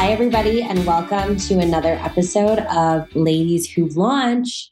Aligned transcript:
Hi, 0.00 0.12
everybody, 0.12 0.62
and 0.62 0.86
welcome 0.86 1.36
to 1.38 1.58
another 1.58 1.94
episode 1.94 2.60
of 2.70 3.12
Ladies 3.16 3.68
Who 3.72 3.88
Launch. 3.88 4.70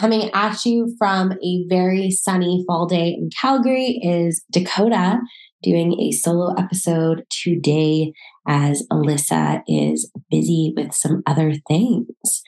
Coming 0.00 0.28
at 0.34 0.64
you 0.64 0.92
from 0.98 1.34
a 1.34 1.64
very 1.68 2.10
sunny 2.10 2.64
fall 2.66 2.86
day 2.86 3.10
in 3.10 3.30
Calgary 3.40 4.00
is 4.02 4.44
Dakota 4.50 5.20
doing 5.62 5.96
a 6.00 6.10
solo 6.10 6.52
episode 6.58 7.22
today 7.30 8.12
as 8.48 8.82
Alyssa 8.90 9.62
is 9.68 10.10
busy 10.32 10.74
with 10.76 10.92
some 10.92 11.22
other 11.28 11.54
things. 11.68 12.42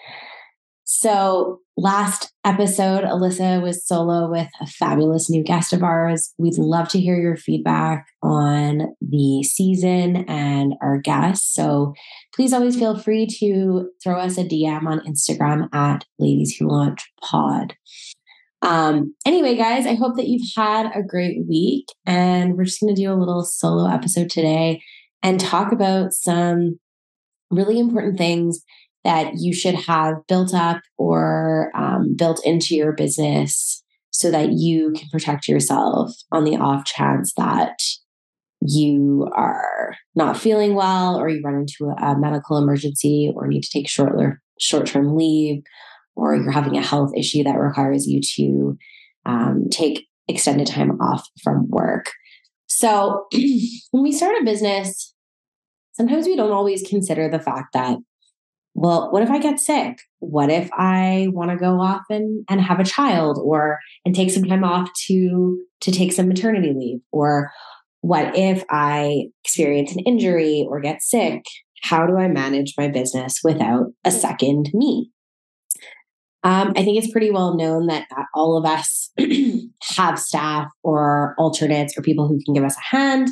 So, 0.91 1.61
last 1.77 2.33
episode, 2.47 3.05
Alyssa 3.05 3.63
was 3.63 3.87
solo 3.87 4.31
with 4.31 4.49
a 4.59 4.67
fabulous 4.67 5.29
new 5.29 5.45
guest 5.45 5.75
of 5.75 5.83
ours. 5.83 6.33
We'd 6.39 6.57
love 6.57 6.89
to 6.89 6.99
hear 6.99 7.21
your 7.21 7.37
feedback 7.37 8.07
on 8.23 8.95
the 9.03 9.43
season 9.43 10.25
and 10.29 10.77
our 10.81 10.97
guests. 10.97 11.53
So, 11.53 11.93
please 12.35 12.55
always 12.55 12.75
feel 12.75 12.99
free 12.99 13.27
to 13.39 13.91
throw 14.03 14.19
us 14.19 14.39
a 14.39 14.45
DM 14.45 14.87
on 14.87 15.01
Instagram 15.01 15.69
at 15.75 16.07
Ladies 16.19 16.57
Who 16.57 16.69
Launch 16.69 17.07
Pod. 17.23 17.77
Um, 18.63 19.15
anyway, 19.27 19.57
guys, 19.57 19.85
I 19.85 19.95
hope 19.95 20.17
that 20.17 20.29
you've 20.29 20.51
had 20.57 20.87
a 20.95 21.03
great 21.03 21.47
week. 21.47 21.85
And 22.07 22.57
we're 22.57 22.65
just 22.65 22.81
going 22.81 22.95
to 22.95 23.01
do 23.01 23.13
a 23.13 23.21
little 23.21 23.45
solo 23.45 23.87
episode 23.93 24.31
today 24.31 24.81
and 25.23 25.39
talk 25.39 25.71
about 25.71 26.15
some 26.15 26.81
really 27.51 27.79
important 27.79 28.17
things 28.17 28.65
that 29.09 29.39
you 29.39 29.55
should 29.55 29.75
have 29.75 30.17
built 30.29 30.53
up 30.53 30.83
or 30.99 31.73
um, 31.75 32.15
built 32.15 32.45
into 32.45 32.75
your 32.77 32.93
business 32.93 33.83
so 34.11 34.31
that 34.31 34.53
you 34.53 34.93
can 34.93 35.09
protect 35.09 35.49
yourself 35.49 36.13
on 36.31 36.45
the 36.45 36.57
off 36.57 36.85
chance 36.85 37.33
that 37.39 37.79
you 38.61 39.27
are 39.35 39.97
not 40.15 40.37
feeling 40.37 40.75
well 40.75 41.19
or 41.19 41.27
you 41.27 41.41
run 41.43 41.55
into 41.55 41.87
a 41.87 42.19
medical 42.19 42.59
emergency 42.59 43.33
or 43.35 43.47
need 43.47 43.63
to 43.63 43.71
take 43.71 43.89
short 43.89 44.13
short-term 44.61 45.17
leave 45.17 45.63
or 46.15 46.37
you're 46.37 46.51
having 46.51 46.77
a 46.77 46.83
health 46.83 47.11
issue 47.17 47.43
that 47.43 47.59
requires 47.59 48.07
you 48.07 48.21
to 48.21 48.77
um, 49.25 49.69
take 49.71 50.07
extended 50.29 50.67
time 50.67 51.01
off 51.01 51.27
from 51.43 51.67
work. 51.71 52.11
So 52.67 53.25
when 53.33 54.03
we 54.03 54.13
start 54.13 54.37
a 54.39 54.45
business 54.45 55.15
sometimes 55.93 56.27
we 56.27 56.37
don't 56.37 56.53
always 56.53 56.83
consider 56.87 57.29
the 57.29 57.41
fact 57.41 57.73
that 57.73 57.97
well, 58.81 59.11
what 59.11 59.25
if 59.25 59.31
I 59.31 59.41
get 59.41 59.59
sick? 59.59 59.99
What 60.21 60.51
if 60.51 60.71
I 60.73 61.27
want 61.33 61.51
to 61.51 61.57
go 61.57 61.81
off 61.81 62.03
and, 62.11 62.45
and 62.49 62.61
have 62.61 62.79
a 62.79 62.85
child 62.85 63.41
or 63.43 63.81
and 64.05 64.15
take 64.15 64.31
some 64.31 64.45
time 64.45 64.63
off 64.63 64.89
to 65.07 65.61
to 65.81 65.91
take 65.91 66.13
some 66.13 66.29
maternity 66.29 66.73
leave? 66.77 67.01
Or 67.11 67.51
what 68.03 68.37
if 68.37 68.63
I 68.71 69.31
experience 69.45 69.93
an 69.97 70.05
injury 70.07 70.65
or 70.69 70.81
get 70.81 71.03
sick? 71.03 71.43
How 71.83 72.07
do 72.07 72.17
I 72.17 72.29
manage 72.29 72.75
my 72.79 72.87
business 72.87 73.41
without 73.43 73.87
a 74.05 74.13
second 74.13 74.71
me? 74.73 75.11
Um, 76.45 76.73
I 76.77 76.85
think 76.85 76.99
it's 76.99 77.11
pretty 77.11 77.33
well 77.33 77.57
known 77.57 77.89
that 77.89 78.07
all 78.33 78.57
of 78.57 78.65
us 78.65 79.11
have 79.97 80.21
staff 80.21 80.69
or 80.85 81.35
alternates 81.37 81.99
or 81.99 82.03
people 82.03 82.29
who 82.29 82.39
can 82.45 82.55
give 82.55 82.63
us 82.63 82.77
a 82.77 82.97
hand 82.97 83.29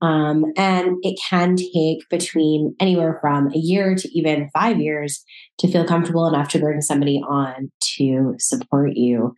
um, 0.00 0.44
and 0.56 0.96
it 1.02 1.18
can 1.28 1.56
take 1.56 2.08
between 2.08 2.74
anywhere 2.78 3.18
from 3.20 3.48
a 3.48 3.58
year 3.58 3.94
to 3.96 4.08
even 4.16 4.50
five 4.52 4.80
years 4.80 5.24
to 5.58 5.70
feel 5.70 5.84
comfortable 5.84 6.26
enough 6.26 6.48
to 6.48 6.58
bring 6.58 6.80
somebody 6.80 7.20
on 7.28 7.70
to 7.96 8.34
support 8.38 8.92
you. 8.94 9.34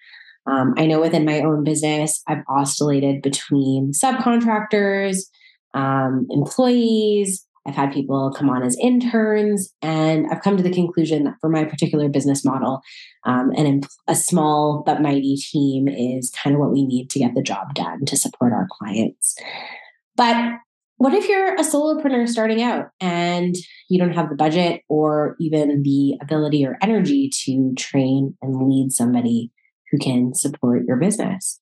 Um, 0.47 0.75
I 0.77 0.87
know 0.87 1.01
within 1.01 1.25
my 1.25 1.41
own 1.41 1.65
business, 1.65 2.23
I've 2.27 2.45
oscillated 2.49 3.23
between 3.23 3.93
subcontractors, 3.93 5.19
um, 5.75 6.27
employees. 6.31 7.47
I've 7.67 7.75
had 7.75 7.93
people 7.93 8.33
come 8.37 8.49
on 8.49 8.63
as 8.63 8.77
interns, 8.83 9.73
and 9.83 10.27
I've 10.33 10.41
come 10.41 10.57
to 10.57 10.63
the 10.63 10.73
conclusion 10.73 11.25
that 11.25 11.35
for 11.41 11.51
my 11.51 11.65
particular 11.65 12.09
business 12.09 12.43
model, 12.43 12.81
um, 13.27 13.53
and 13.55 13.87
a 14.09 14.15
small 14.15 14.83
but 14.85 15.03
mighty 15.03 15.37
team 15.37 15.87
is 15.87 16.33
kind 16.43 16.57
of 16.57 16.61
what 16.61 16.73
we 16.73 16.87
need 16.87 17.11
to 17.11 17.19
get 17.19 17.35
the 17.35 17.43
job 17.43 17.75
done 17.75 18.07
to 18.07 18.17
support 18.17 18.55
our 18.55 18.67
clients. 18.79 19.37
But 20.21 20.37
what 20.99 21.15
if 21.15 21.31
you're 21.31 21.55
a 21.55 21.63
solopreneur 21.63 22.29
starting 22.29 22.61
out 22.61 22.89
and 23.01 23.57
you 23.89 23.99
don't 23.99 24.13
have 24.13 24.29
the 24.29 24.37
budget 24.37 24.83
or 24.87 25.35
even 25.41 25.83
the 25.83 26.19
ability 26.21 26.63
or 26.67 26.77
energy 26.83 27.31
to 27.47 27.73
train 27.75 28.37
and 28.43 28.69
lead 28.69 28.93
somebody 28.93 29.51
who 29.91 29.97
can 29.97 30.35
support 30.35 30.85
your 30.87 30.99
business? 30.99 31.59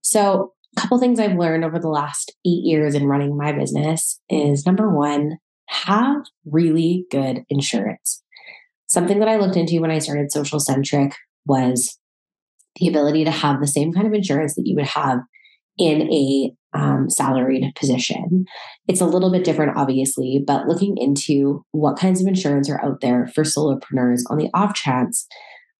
So, 0.00 0.52
a 0.76 0.80
couple 0.80 1.00
things 1.00 1.18
I've 1.18 1.36
learned 1.36 1.64
over 1.64 1.80
the 1.80 1.88
last 1.88 2.36
eight 2.46 2.62
years 2.62 2.94
in 2.94 3.08
running 3.08 3.36
my 3.36 3.50
business 3.50 4.20
is 4.30 4.64
number 4.64 4.88
one, 4.88 5.38
have 5.66 6.22
really 6.44 7.04
good 7.10 7.42
insurance. 7.48 8.22
Something 8.86 9.18
that 9.18 9.28
I 9.28 9.38
looked 9.38 9.56
into 9.56 9.80
when 9.80 9.90
I 9.90 9.98
started 9.98 10.30
Social 10.30 10.60
Centric 10.60 11.16
was 11.46 11.98
the 12.76 12.86
ability 12.86 13.24
to 13.24 13.32
have 13.32 13.60
the 13.60 13.66
same 13.66 13.92
kind 13.92 14.06
of 14.06 14.12
insurance 14.12 14.54
that 14.54 14.66
you 14.68 14.76
would 14.76 14.86
have 14.86 15.18
in 15.78 16.02
a 16.12 16.52
um, 16.74 17.08
salaried 17.08 17.64
position. 17.74 18.44
It's 18.86 19.00
a 19.00 19.06
little 19.06 19.30
bit 19.30 19.44
different, 19.44 19.76
obviously, 19.76 20.42
but 20.46 20.66
looking 20.66 20.96
into 20.98 21.64
what 21.72 21.98
kinds 21.98 22.20
of 22.20 22.26
insurance 22.26 22.68
are 22.68 22.84
out 22.84 23.00
there 23.00 23.26
for 23.34 23.44
solopreneurs 23.44 24.20
on 24.30 24.38
the 24.38 24.50
off 24.54 24.74
chance 24.74 25.26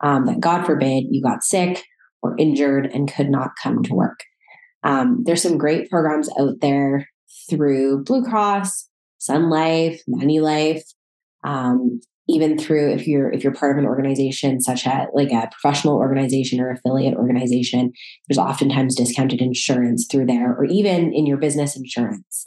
um, 0.03 0.27
that, 0.27 0.41
God 0.41 0.65
forbid, 0.65 1.04
you 1.10 1.22
got 1.22 1.44
sick 1.44 1.84
or 2.22 2.34
injured 2.38 2.87
and 2.87 3.12
could 3.12 3.31
not 3.31 3.50
come 3.62 3.82
to 3.82 3.94
work. 3.94 4.21
Um, 4.82 5.22
there's 5.25 5.43
some 5.43 5.59
great 5.59 5.91
programs 5.91 6.31
out 6.41 6.60
there 6.60 7.09
through 7.50 8.04
Blue 8.04 8.25
Cross, 8.25 8.88
Sun 9.19 9.50
Life, 9.50 10.00
Manulife, 10.09 10.82
um, 11.44 12.00
even 12.28 12.59
through 12.59 12.93
if 12.93 13.06
you're 13.06 13.31
if 13.33 13.43
you're 13.43 13.55
part 13.55 13.72
of 13.72 13.78
an 13.78 13.89
organization 13.89 14.61
such 14.61 14.87
as 14.87 15.06
like 15.15 15.33
a 15.33 15.49
professional 15.50 15.97
organization 15.97 16.61
or 16.61 16.71
affiliate 16.71 17.15
organization 17.15 17.93
there's 18.28 18.39
oftentimes 18.39 18.94
discounted 18.94 19.41
insurance 19.41 20.06
through 20.11 20.27
there 20.27 20.53
or 20.53 20.65
even 20.65 21.12
in 21.12 21.27
your 21.27 21.39
business 21.39 21.77
insurance. 21.77 22.44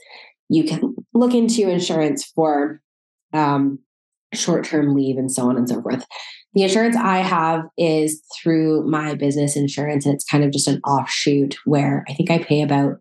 You 0.50 0.64
can 0.64 0.96
look 1.14 1.34
into 1.34 1.70
insurance 1.70 2.26
for 2.26 2.82
um, 3.34 3.80
short-term 4.34 4.94
leave 4.94 5.18
and 5.18 5.32
so 5.32 5.50
on 5.50 5.58
and 5.58 5.68
so 5.68 5.82
forth. 5.82 6.06
The 6.54 6.64
insurance 6.64 6.98
i 6.98 7.20
have 7.20 7.64
is 7.78 8.22
through 8.42 8.86
my 8.86 9.16
business 9.16 9.56
insurance 9.56 10.06
and 10.06 10.14
it's 10.14 10.26
kind 10.26 10.44
of 10.44 10.52
just 10.52 10.68
an 10.68 10.82
offshoot 10.82 11.56
where 11.66 12.04
i 12.10 12.14
think 12.14 12.30
i 12.30 12.40
pay 12.40 12.62
about 12.62 12.96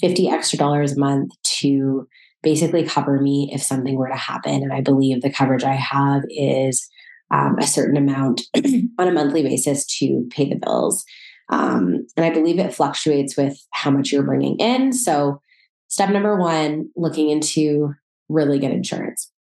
50 0.00 0.28
extra 0.28 0.58
dollars 0.58 0.92
a 0.92 0.98
month 0.98 1.30
to 1.60 2.06
basically 2.46 2.84
cover 2.84 3.20
me 3.20 3.50
if 3.52 3.60
something 3.60 3.96
were 3.96 4.08
to 4.08 4.14
happen. 4.14 4.62
And 4.62 4.72
I 4.72 4.80
believe 4.80 5.20
the 5.20 5.32
coverage 5.32 5.64
I 5.64 5.74
have 5.74 6.22
is 6.30 6.88
um, 7.32 7.56
a 7.58 7.66
certain 7.66 7.96
amount 7.96 8.42
on 8.54 9.08
a 9.08 9.12
monthly 9.12 9.42
basis 9.42 9.84
to 9.98 10.28
pay 10.30 10.48
the 10.48 10.60
bills. 10.64 11.04
Um, 11.50 12.06
and 12.16 12.24
I 12.24 12.30
believe 12.30 12.60
it 12.60 12.72
fluctuates 12.72 13.36
with 13.36 13.58
how 13.72 13.90
much 13.90 14.12
you're 14.12 14.22
bringing 14.22 14.56
in. 14.60 14.92
So, 14.92 15.40
step 15.88 16.10
number 16.10 16.38
one, 16.38 16.88
looking 16.94 17.30
into 17.30 17.94
really 18.28 18.60
good 18.60 18.70
insurance. 18.70 19.32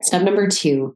Step 0.00 0.22
number 0.22 0.46
two, 0.46 0.94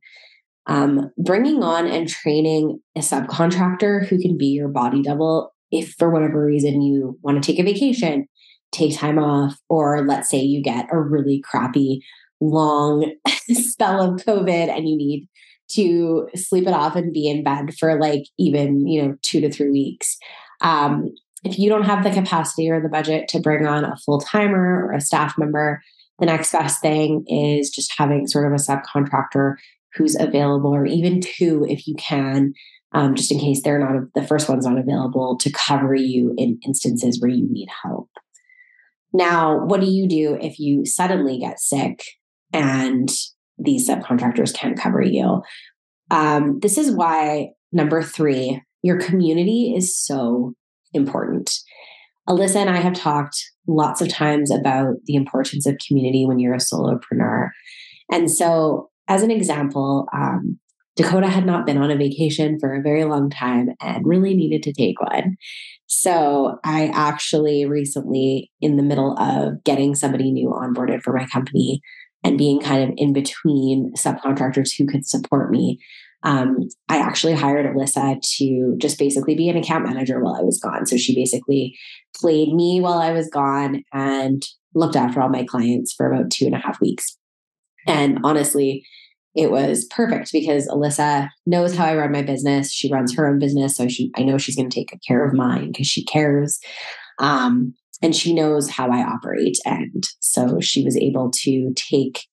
um, 0.66 1.10
bringing 1.18 1.64
on 1.64 1.88
and 1.88 2.08
training 2.08 2.78
a 2.96 3.00
subcontractor 3.00 4.06
who 4.06 4.20
can 4.20 4.38
be 4.38 4.46
your 4.46 4.68
body 4.68 5.02
double 5.02 5.52
if 5.72 5.94
for 5.98 6.10
whatever 6.10 6.44
reason 6.44 6.80
you 6.80 7.18
want 7.22 7.42
to 7.42 7.52
take 7.52 7.58
a 7.58 7.64
vacation 7.64 8.28
take 8.72 8.96
time 8.96 9.18
off, 9.18 9.56
or 9.68 10.04
let's 10.06 10.30
say 10.30 10.38
you 10.38 10.62
get 10.62 10.88
a 10.92 11.00
really 11.00 11.40
crappy 11.40 12.02
long 12.40 13.12
spell 13.50 14.00
of 14.00 14.20
COVID 14.24 14.68
and 14.68 14.88
you 14.88 14.96
need 14.96 15.28
to 15.70 16.28
sleep 16.34 16.66
it 16.66 16.72
off 16.72 16.96
and 16.96 17.12
be 17.12 17.28
in 17.28 17.42
bed 17.42 17.74
for 17.78 17.98
like 18.00 18.24
even, 18.38 18.86
you 18.86 19.02
know, 19.02 19.16
two 19.22 19.40
to 19.40 19.50
three 19.50 19.70
weeks. 19.70 20.16
Um, 20.60 21.14
if 21.44 21.58
you 21.58 21.68
don't 21.68 21.84
have 21.84 22.02
the 22.02 22.10
capacity 22.10 22.70
or 22.70 22.80
the 22.80 22.88
budget 22.88 23.28
to 23.28 23.40
bring 23.40 23.66
on 23.66 23.84
a 23.84 23.96
full 24.04 24.20
timer 24.20 24.86
or 24.86 24.92
a 24.92 25.00
staff 25.00 25.34
member, 25.38 25.80
the 26.18 26.26
next 26.26 26.52
best 26.52 26.80
thing 26.80 27.24
is 27.28 27.70
just 27.70 27.92
having 27.96 28.26
sort 28.26 28.46
of 28.46 28.52
a 28.52 28.56
subcontractor 28.56 29.54
who's 29.94 30.16
available, 30.18 30.74
or 30.74 30.84
even 30.84 31.20
two 31.20 31.66
if 31.68 31.86
you 31.86 31.94
can, 31.94 32.52
um, 32.92 33.14
just 33.14 33.30
in 33.30 33.38
case 33.38 33.62
they're 33.62 33.78
not 33.78 34.02
the 34.14 34.26
first 34.26 34.48
one's 34.48 34.66
not 34.66 34.78
available 34.78 35.36
to 35.38 35.50
cover 35.50 35.94
you 35.94 36.34
in 36.36 36.58
instances 36.66 37.20
where 37.20 37.30
you 37.30 37.46
need 37.50 37.68
help. 37.82 38.08
Now, 39.12 39.64
what 39.64 39.80
do 39.80 39.90
you 39.90 40.06
do 40.08 40.38
if 40.40 40.58
you 40.58 40.84
suddenly 40.84 41.38
get 41.38 41.60
sick 41.60 42.02
and 42.52 43.08
these 43.58 43.88
subcontractors 43.88 44.54
can't 44.54 44.78
cover 44.78 45.02
you? 45.02 45.42
Um, 46.10 46.58
this 46.60 46.78
is 46.78 46.90
why 46.90 47.50
number 47.72 48.02
three, 48.02 48.62
your 48.82 49.00
community 49.00 49.74
is 49.76 49.98
so 49.98 50.54
important. 50.92 51.50
Alyssa 52.28 52.56
and 52.56 52.70
I 52.70 52.76
have 52.76 52.94
talked 52.94 53.42
lots 53.66 54.00
of 54.00 54.08
times 54.08 54.50
about 54.50 54.96
the 55.06 55.14
importance 55.14 55.66
of 55.66 55.78
community 55.86 56.26
when 56.26 56.38
you're 56.38 56.54
a 56.54 56.58
solopreneur. 56.58 57.48
And 58.10 58.30
so, 58.30 58.90
as 59.08 59.22
an 59.22 59.30
example, 59.30 60.06
um, 60.14 60.58
Dakota 60.98 61.28
had 61.28 61.46
not 61.46 61.64
been 61.64 61.78
on 61.78 61.92
a 61.92 61.96
vacation 61.96 62.58
for 62.58 62.74
a 62.74 62.82
very 62.82 63.04
long 63.04 63.30
time 63.30 63.68
and 63.80 64.04
really 64.04 64.34
needed 64.34 64.64
to 64.64 64.72
take 64.72 65.00
one. 65.00 65.36
So 65.86 66.58
I 66.64 66.90
actually 66.92 67.64
recently, 67.66 68.50
in 68.60 68.76
the 68.76 68.82
middle 68.82 69.16
of 69.16 69.62
getting 69.62 69.94
somebody 69.94 70.32
new 70.32 70.48
onboarded 70.48 71.02
for 71.02 71.14
my 71.14 71.24
company 71.26 71.80
and 72.24 72.36
being 72.36 72.60
kind 72.60 72.82
of 72.82 72.94
in 72.96 73.12
between 73.12 73.92
subcontractors 73.96 74.70
who 74.76 74.86
could 74.86 75.06
support 75.06 75.52
me, 75.52 75.78
um, 76.24 76.68
I 76.88 76.98
actually 76.98 77.34
hired 77.34 77.64
Alyssa 77.64 78.20
to 78.38 78.74
just 78.78 78.98
basically 78.98 79.36
be 79.36 79.48
an 79.48 79.56
account 79.56 79.86
manager 79.86 80.20
while 80.20 80.34
I 80.34 80.42
was 80.42 80.58
gone. 80.58 80.84
So 80.84 80.96
she 80.96 81.14
basically 81.14 81.78
played 82.16 82.52
me 82.52 82.80
while 82.80 82.98
I 82.98 83.12
was 83.12 83.30
gone 83.30 83.84
and 83.92 84.42
looked 84.74 84.96
after 84.96 85.22
all 85.22 85.28
my 85.28 85.44
clients 85.44 85.94
for 85.94 86.12
about 86.12 86.32
two 86.32 86.46
and 86.46 86.56
a 86.56 86.58
half 86.58 86.80
weeks. 86.80 87.16
And 87.86 88.18
honestly, 88.24 88.84
it 89.38 89.52
was 89.52 89.84
perfect 89.84 90.32
because 90.32 90.66
Alyssa 90.66 91.28
knows 91.46 91.76
how 91.76 91.84
I 91.84 91.96
run 91.96 92.10
my 92.10 92.22
business. 92.22 92.72
She 92.72 92.92
runs 92.92 93.14
her 93.14 93.24
own 93.24 93.38
business. 93.38 93.76
So 93.76 93.86
she, 93.86 94.10
I 94.16 94.24
know 94.24 94.36
she's 94.36 94.56
going 94.56 94.68
to 94.68 94.74
take 94.74 94.92
care 95.06 95.24
of 95.24 95.32
mine 95.32 95.68
because 95.68 95.86
she 95.86 96.04
cares. 96.04 96.58
Um, 97.20 97.72
and 98.02 98.16
she 98.16 98.34
knows 98.34 98.68
how 98.68 98.90
I 98.90 99.04
operate. 99.04 99.56
And 99.64 100.02
so 100.18 100.58
she 100.58 100.84
was 100.84 100.96
able 100.96 101.30
to 101.42 101.72
take 101.76 102.24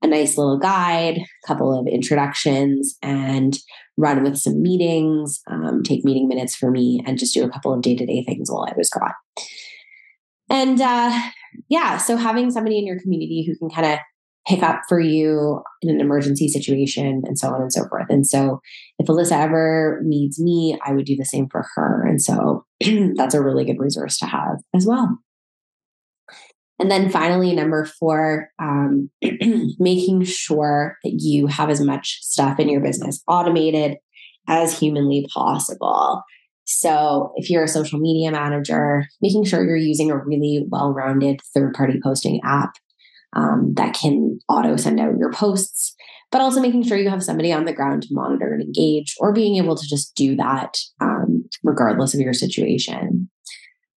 a 0.00 0.06
nice 0.06 0.38
little 0.38 0.58
guide, 0.58 1.18
a 1.18 1.46
couple 1.46 1.78
of 1.78 1.86
introductions, 1.86 2.96
and 3.02 3.58
run 3.98 4.22
with 4.22 4.38
some 4.38 4.62
meetings, 4.62 5.42
um, 5.50 5.82
take 5.82 6.02
meeting 6.02 6.28
minutes 6.28 6.56
for 6.56 6.70
me, 6.70 7.02
and 7.04 7.18
just 7.18 7.34
do 7.34 7.44
a 7.44 7.50
couple 7.50 7.74
of 7.74 7.82
day 7.82 7.94
to 7.94 8.06
day 8.06 8.24
things 8.24 8.50
while 8.50 8.66
I 8.66 8.72
was 8.74 8.88
gone. 8.88 9.12
And 10.48 10.80
uh, 10.80 11.20
yeah, 11.68 11.98
so 11.98 12.16
having 12.16 12.50
somebody 12.50 12.78
in 12.78 12.86
your 12.86 13.00
community 13.00 13.46
who 13.46 13.54
can 13.58 13.68
kind 13.68 13.92
of 13.92 13.98
pick 14.46 14.62
up 14.62 14.82
for 14.88 15.00
you 15.00 15.62
in 15.82 15.90
an 15.90 16.00
emergency 16.00 16.48
situation 16.48 17.22
and 17.24 17.38
so 17.38 17.48
on 17.48 17.62
and 17.62 17.72
so 17.72 17.86
forth. 17.88 18.06
And 18.08 18.26
so 18.26 18.60
if 18.98 19.06
Alyssa 19.06 19.32
ever 19.32 20.00
needs 20.04 20.40
me, 20.40 20.78
I 20.84 20.92
would 20.92 21.06
do 21.06 21.16
the 21.16 21.24
same 21.24 21.48
for 21.50 21.66
her. 21.74 22.04
And 22.06 22.20
so 22.20 22.64
that's 23.16 23.34
a 23.34 23.42
really 23.42 23.64
good 23.64 23.78
resource 23.78 24.18
to 24.18 24.26
have 24.26 24.58
as 24.74 24.86
well. 24.86 25.18
And 26.78 26.90
then 26.90 27.08
finally, 27.08 27.54
number 27.54 27.84
four, 27.84 28.50
um, 28.60 29.10
making 29.78 30.24
sure 30.24 30.96
that 31.04 31.14
you 31.20 31.46
have 31.46 31.70
as 31.70 31.80
much 31.80 32.18
stuff 32.20 32.58
in 32.58 32.68
your 32.68 32.80
business 32.80 33.22
automated 33.28 33.96
as 34.48 34.78
humanly 34.78 35.26
possible. 35.32 36.22
So, 36.66 37.32
if 37.36 37.48
you're 37.48 37.62
a 37.62 37.68
social 37.68 38.00
media 38.00 38.30
manager, 38.30 39.06
making 39.20 39.44
sure 39.44 39.64
you're 39.64 39.76
using 39.76 40.10
a 40.10 40.18
really 40.18 40.66
well 40.68 40.92
rounded 40.92 41.40
third 41.54 41.74
party 41.74 42.00
posting 42.02 42.40
app 42.42 42.72
um, 43.34 43.72
that 43.74 43.94
can 43.94 44.38
auto 44.48 44.76
send 44.76 45.00
out 45.00 45.18
your 45.18 45.32
posts, 45.32 45.94
but 46.30 46.40
also 46.40 46.60
making 46.60 46.82
sure 46.82 46.98
you 46.98 47.10
have 47.10 47.22
somebody 47.22 47.52
on 47.52 47.64
the 47.64 47.72
ground 47.72 48.02
to 48.02 48.08
monitor 48.10 48.52
and 48.52 48.62
engage, 48.62 49.14
or 49.18 49.32
being 49.32 49.56
able 49.56 49.76
to 49.76 49.86
just 49.86 50.14
do 50.14 50.36
that 50.36 50.76
um, 51.00 51.44
regardless 51.62 52.14
of 52.14 52.20
your 52.20 52.34
situation. 52.34 53.28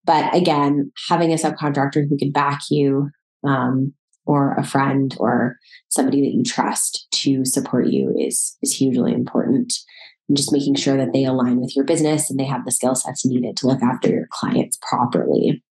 But 0.04 0.34
again, 0.34 0.90
having 1.08 1.32
a 1.32 1.36
subcontractor 1.36 2.08
who 2.08 2.16
can 2.16 2.32
back 2.32 2.60
you, 2.70 3.10
um, 3.46 3.92
or 4.24 4.54
a 4.54 4.64
friend, 4.64 5.14
or 5.18 5.56
somebody 5.88 6.20
that 6.20 6.34
you 6.34 6.42
trust 6.42 7.06
to 7.12 7.44
support 7.44 7.88
you 7.88 8.14
is 8.18 8.56
is 8.62 8.74
hugely 8.74 9.12
important. 9.12 9.74
And 10.28 10.36
just 10.36 10.52
making 10.52 10.74
sure 10.74 10.96
that 10.98 11.14
they 11.14 11.24
align 11.24 11.60
with 11.60 11.74
your 11.74 11.86
business 11.86 12.30
and 12.30 12.38
they 12.38 12.44
have 12.44 12.64
the 12.64 12.72
skill 12.72 12.94
sets 12.94 13.24
needed 13.24 13.56
to 13.58 13.66
look 13.66 13.82
after 13.82 14.10
your 14.10 14.28
clients 14.30 14.78
properly. 14.82 15.62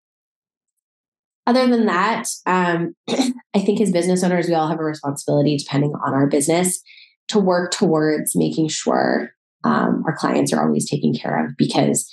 Other 1.47 1.65
than 1.65 1.85
that, 1.85 2.25
um, 2.45 2.93
I 3.09 3.59
think 3.59 3.79
as 3.79 3.91
business 3.91 4.21
owners, 4.21 4.47
we 4.47 4.53
all 4.53 4.67
have 4.67 4.79
a 4.79 4.83
responsibility, 4.83 5.57
depending 5.57 5.93
on 6.05 6.13
our 6.13 6.27
business, 6.27 6.81
to 7.29 7.39
work 7.39 7.71
towards 7.71 8.35
making 8.35 8.67
sure 8.67 9.31
um, 9.63 10.03
our 10.05 10.15
clients 10.15 10.51
are 10.51 10.63
always 10.63 10.89
taken 10.89 11.13
care 11.13 11.45
of. 11.45 11.53
Because 11.57 12.07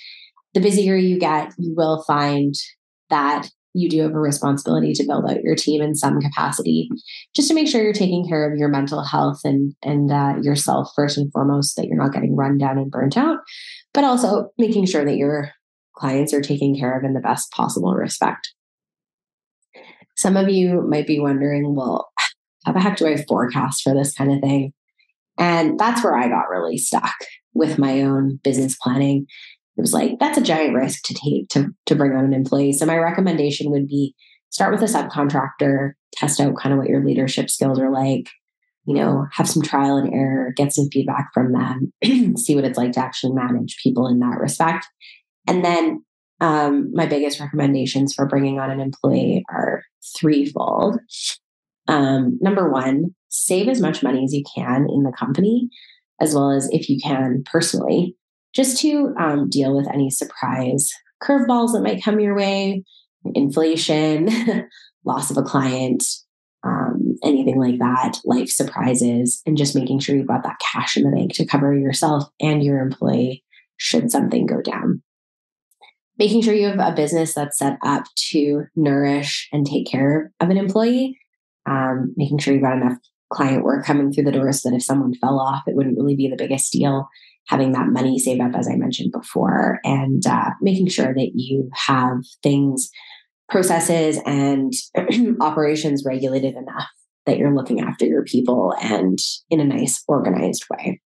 the 0.54 0.60
busier 0.60 0.96
you 0.96 1.18
get, 1.18 1.52
you 1.58 1.74
will 1.76 2.04
find 2.04 2.54
that 3.10 3.48
you 3.74 3.90
do 3.90 4.02
have 4.02 4.12
a 4.12 4.20
responsibility 4.20 4.92
to 4.92 5.04
build 5.04 5.28
out 5.28 5.42
your 5.42 5.56
team 5.56 5.82
in 5.82 5.96
some 5.96 6.20
capacity, 6.20 6.88
just 7.34 7.48
to 7.48 7.54
make 7.54 7.66
sure 7.66 7.82
you're 7.82 7.92
taking 7.92 8.26
care 8.28 8.50
of 8.50 8.56
your 8.56 8.68
mental 8.68 9.02
health 9.02 9.40
and 9.42 9.74
and 9.82 10.12
uh, 10.12 10.34
yourself 10.42 10.92
first 10.94 11.18
and 11.18 11.32
foremost, 11.32 11.74
that 11.74 11.86
you're 11.86 11.98
not 11.98 12.12
getting 12.12 12.36
run 12.36 12.56
down 12.56 12.78
and 12.78 12.92
burnt 12.92 13.16
out, 13.16 13.38
but 13.92 14.04
also 14.04 14.50
making 14.58 14.86
sure 14.86 15.04
that 15.04 15.16
your 15.16 15.50
clients 15.96 16.32
are 16.32 16.40
taken 16.40 16.76
care 16.78 16.96
of 16.96 17.04
in 17.04 17.14
the 17.14 17.20
best 17.20 17.50
possible 17.50 17.94
respect. 17.94 18.53
Some 20.16 20.36
of 20.36 20.48
you 20.48 20.82
might 20.82 21.06
be 21.06 21.20
wondering, 21.20 21.74
well, 21.74 22.10
how 22.64 22.72
the 22.72 22.80
heck 22.80 22.96
do 22.96 23.06
I 23.06 23.22
forecast 23.28 23.82
for 23.82 23.94
this 23.94 24.14
kind 24.14 24.32
of 24.32 24.40
thing? 24.40 24.72
And 25.38 25.78
that's 25.78 26.02
where 26.04 26.16
I 26.16 26.28
got 26.28 26.48
really 26.50 26.78
stuck 26.78 27.14
with 27.52 27.78
my 27.78 28.02
own 28.02 28.40
business 28.42 28.76
planning. 28.80 29.26
It 29.76 29.80
was 29.80 29.92
like, 29.92 30.18
that's 30.20 30.38
a 30.38 30.42
giant 30.42 30.74
risk 30.74 31.02
to 31.04 31.14
take 31.14 31.48
to, 31.50 31.74
to 31.86 31.96
bring 31.96 32.12
on 32.12 32.24
an 32.24 32.32
employee. 32.32 32.72
So 32.72 32.86
my 32.86 32.96
recommendation 32.96 33.70
would 33.70 33.88
be 33.88 34.14
start 34.50 34.72
with 34.72 34.88
a 34.88 34.92
subcontractor, 34.92 35.92
test 36.12 36.40
out 36.40 36.56
kind 36.56 36.72
of 36.72 36.78
what 36.78 36.88
your 36.88 37.04
leadership 37.04 37.50
skills 37.50 37.80
are 37.80 37.92
like, 37.92 38.28
you 38.86 38.94
know, 38.94 39.26
have 39.32 39.48
some 39.48 39.62
trial 39.62 39.96
and 39.96 40.14
error, 40.14 40.52
get 40.56 40.72
some 40.72 40.88
feedback 40.92 41.30
from 41.34 41.52
them, 41.52 41.92
see 42.36 42.54
what 42.54 42.64
it's 42.64 42.78
like 42.78 42.92
to 42.92 43.00
actually 43.00 43.32
manage 43.32 43.78
people 43.82 44.06
in 44.06 44.20
that 44.20 44.38
respect. 44.38 44.86
And 45.48 45.64
then 45.64 46.04
um, 46.44 46.90
my 46.92 47.06
biggest 47.06 47.40
recommendations 47.40 48.12
for 48.12 48.26
bringing 48.26 48.60
on 48.60 48.70
an 48.70 48.78
employee 48.78 49.46
are 49.50 49.82
threefold. 50.18 50.98
Um, 51.88 52.38
number 52.42 52.70
one, 52.70 53.14
save 53.30 53.66
as 53.66 53.80
much 53.80 54.02
money 54.02 54.24
as 54.24 54.34
you 54.34 54.44
can 54.54 54.86
in 54.90 55.04
the 55.04 55.12
company, 55.18 55.70
as 56.20 56.34
well 56.34 56.50
as 56.50 56.68
if 56.70 56.90
you 56.90 57.00
can 57.02 57.44
personally, 57.50 58.14
just 58.54 58.78
to 58.82 59.14
um, 59.18 59.48
deal 59.48 59.74
with 59.74 59.88
any 59.88 60.10
surprise 60.10 60.92
curveballs 61.22 61.72
that 61.72 61.82
might 61.82 62.04
come 62.04 62.20
your 62.20 62.36
way, 62.36 62.84
inflation, 63.34 64.28
loss 65.06 65.30
of 65.30 65.38
a 65.38 65.42
client, 65.42 66.04
um, 66.62 67.16
anything 67.24 67.58
like 67.58 67.78
that, 67.78 68.18
life 68.26 68.50
surprises, 68.50 69.40
and 69.46 69.56
just 69.56 69.74
making 69.74 69.98
sure 69.98 70.14
you've 70.14 70.26
got 70.26 70.42
that 70.42 70.60
cash 70.60 70.98
in 70.98 71.04
the 71.04 71.16
bank 71.16 71.32
to 71.34 71.46
cover 71.46 71.74
yourself 71.74 72.24
and 72.38 72.62
your 72.62 72.80
employee 72.80 73.42
should 73.78 74.10
something 74.10 74.44
go 74.44 74.60
down 74.60 75.02
making 76.18 76.42
sure 76.42 76.54
you 76.54 76.68
have 76.68 76.78
a 76.78 76.94
business 76.94 77.34
that's 77.34 77.58
set 77.58 77.78
up 77.82 78.04
to 78.30 78.64
nourish 78.76 79.48
and 79.52 79.66
take 79.66 79.86
care 79.86 80.32
of 80.40 80.50
an 80.50 80.56
employee, 80.56 81.18
um, 81.68 82.14
making 82.16 82.38
sure 82.38 82.54
you've 82.54 82.62
got 82.62 82.76
enough 82.76 82.98
client 83.32 83.64
work 83.64 83.84
coming 83.84 84.12
through 84.12 84.24
the 84.24 84.32
door 84.32 84.52
so 84.52 84.70
that 84.70 84.76
if 84.76 84.82
someone 84.82 85.14
fell 85.14 85.40
off, 85.40 85.62
it 85.66 85.74
wouldn't 85.74 85.98
really 85.98 86.14
be 86.14 86.28
the 86.28 86.36
biggest 86.36 86.72
deal. 86.72 87.08
Having 87.48 87.72
that 87.72 87.88
money 87.88 88.18
saved 88.18 88.40
up, 88.40 88.54
as 88.54 88.68
I 88.68 88.76
mentioned 88.76 89.12
before, 89.12 89.80
and 89.84 90.26
uh, 90.26 90.50
making 90.62 90.88
sure 90.88 91.12
that 91.12 91.32
you 91.34 91.68
have 91.74 92.18
things, 92.42 92.88
processes, 93.50 94.18
and 94.24 94.72
operations 95.42 96.04
regulated 96.06 96.54
enough 96.54 96.88
that 97.26 97.38
you're 97.38 97.54
looking 97.54 97.80
after 97.80 98.06
your 98.06 98.24
people 98.24 98.74
and 98.80 99.18
in 99.50 99.60
a 99.60 99.64
nice, 99.64 100.02
organized 100.08 100.64
way. 100.70 101.00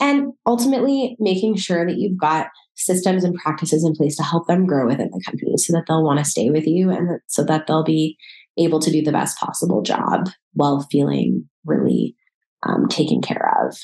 And 0.00 0.32
ultimately, 0.46 1.16
making 1.20 1.56
sure 1.56 1.86
that 1.86 1.98
you've 1.98 2.18
got 2.18 2.48
systems 2.74 3.24
and 3.24 3.34
practices 3.34 3.84
in 3.84 3.94
place 3.94 4.16
to 4.16 4.22
help 4.22 4.46
them 4.46 4.66
grow 4.66 4.86
within 4.86 5.10
the 5.12 5.22
company 5.24 5.56
so 5.56 5.72
that 5.72 5.84
they'll 5.86 6.04
want 6.04 6.18
to 6.18 6.24
stay 6.24 6.50
with 6.50 6.66
you 6.66 6.90
and 6.90 7.20
so 7.26 7.44
that 7.44 7.66
they'll 7.66 7.84
be 7.84 8.16
able 8.58 8.80
to 8.80 8.90
do 8.90 9.02
the 9.02 9.12
best 9.12 9.38
possible 9.38 9.82
job 9.82 10.28
while 10.54 10.86
feeling 10.90 11.48
really 11.64 12.16
um, 12.66 12.88
taken 12.88 13.20
care 13.20 13.52
of. 13.64 13.76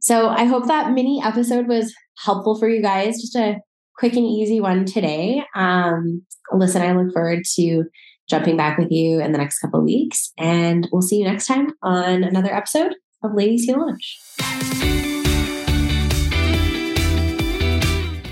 So 0.00 0.28
I 0.28 0.44
hope 0.44 0.66
that 0.66 0.92
mini 0.92 1.22
episode 1.24 1.66
was 1.66 1.94
helpful 2.18 2.58
for 2.58 2.68
you 2.68 2.82
guys. 2.82 3.20
Just 3.20 3.36
a 3.36 3.56
quick 3.96 4.14
and 4.14 4.26
easy 4.26 4.60
one 4.60 4.84
today. 4.84 5.42
Um, 5.54 6.22
listen, 6.52 6.82
I 6.82 6.92
look 6.92 7.12
forward 7.12 7.44
to 7.54 7.84
jumping 8.28 8.56
back 8.56 8.78
with 8.78 8.90
you 8.90 9.20
in 9.20 9.32
the 9.32 9.38
next 9.38 9.60
couple 9.60 9.82
weeks, 9.82 10.32
and 10.38 10.88
we'll 10.92 11.02
see 11.02 11.16
you 11.16 11.24
next 11.24 11.46
time 11.46 11.68
on 11.82 12.24
another 12.24 12.54
episode 12.54 12.94
of 13.22 13.34
Ladies 13.34 13.66
Who 13.66 13.80
Launch. 13.80 14.93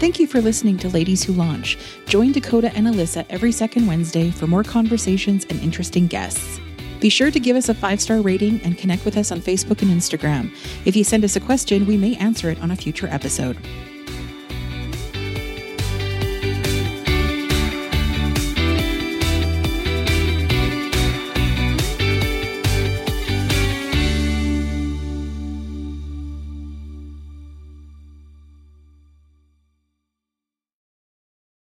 Thank 0.02 0.18
you 0.18 0.26
for 0.26 0.40
listening 0.40 0.78
to 0.78 0.88
Ladies 0.88 1.22
Who 1.22 1.32
Launch. 1.32 1.78
Join 2.06 2.32
Dakota 2.32 2.74
and 2.74 2.88
Alyssa 2.88 3.24
every 3.30 3.52
second 3.52 3.86
Wednesday 3.86 4.32
for 4.32 4.48
more 4.48 4.64
conversations 4.64 5.46
and 5.48 5.60
interesting 5.60 6.08
guests. 6.08 6.58
Be 6.98 7.08
sure 7.08 7.30
to 7.30 7.38
give 7.38 7.54
us 7.54 7.68
a 7.68 7.74
five 7.74 8.00
star 8.00 8.20
rating 8.20 8.60
and 8.62 8.76
connect 8.76 9.04
with 9.04 9.16
us 9.16 9.30
on 9.30 9.40
Facebook 9.40 9.80
and 9.80 9.92
Instagram. 9.92 10.52
If 10.84 10.96
you 10.96 11.04
send 11.04 11.24
us 11.24 11.36
a 11.36 11.40
question, 11.40 11.86
we 11.86 11.96
may 11.96 12.16
answer 12.16 12.50
it 12.50 12.60
on 12.60 12.72
a 12.72 12.76
future 12.76 13.06
episode. 13.06 13.56